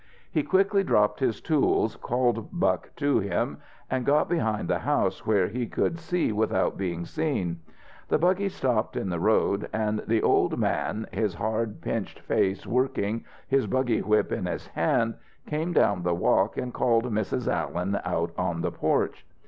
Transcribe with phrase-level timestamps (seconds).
[0.31, 5.47] He quickly dropped his tools, called Buck to him and got behind the house where
[5.47, 7.59] he could see without being seen.
[8.07, 13.25] The buggy stopped in the road, and the old man, his hard, pinched face working,
[13.47, 17.47] his buggy whip in his hand, came down the walk and called Mrs.
[17.47, 19.23] Alien out on the porch.